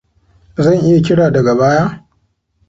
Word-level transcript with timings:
Zan 0.63 0.77
iya 0.87 0.99
kira 1.05 1.33
daga 1.35 1.53
baya? 1.59 1.85